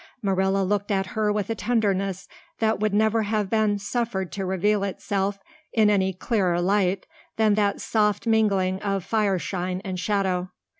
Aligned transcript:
Marilla 0.23 0.63
looked 0.63 0.89
at 0.89 1.05
her 1.13 1.31
with 1.31 1.51
a 1.51 1.53
tenderness 1.53 2.27
that 2.57 2.79
would 2.79 2.91
never 2.91 3.21
have 3.21 3.51
been 3.51 3.77
suffered 3.77 4.31
to 4.31 4.47
reveal 4.47 4.83
itself 4.83 5.37
in 5.73 5.91
any 5.91 6.11
clearer 6.11 6.59
light 6.59 7.05
than 7.37 7.53
that 7.53 7.79
soft 7.79 8.25
mingling 8.25 8.81
of 8.81 9.05
fireshine 9.05 9.79
and 9.85 9.99
shadow. 9.99 10.49